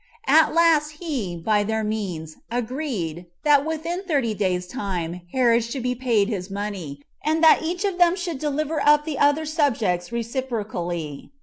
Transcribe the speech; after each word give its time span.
11 0.27 0.43
At 0.45 0.55
last 0.55 0.89
he, 0.93 1.37
by 1.37 1.63
their 1.63 1.83
means, 1.83 2.37
agreed, 2.49 3.27
that 3.43 3.63
within 3.63 4.01
thirty 4.01 4.33
days' 4.33 4.65
time 4.65 5.21
Herod 5.31 5.63
should 5.63 5.83
be 5.83 5.93
paid 5.93 6.27
his 6.27 6.49
money, 6.49 7.03
and 7.23 7.43
that 7.43 7.61
each 7.61 7.85
of 7.85 7.99
them 7.99 8.15
should 8.15 8.39
deliver 8.39 8.81
up 8.83 9.05
the 9.05 9.19
other's 9.19 9.53
subjects 9.53 10.11
reciprocally. 10.11 11.29